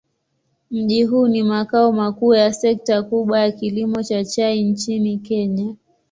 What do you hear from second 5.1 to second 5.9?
Kenya.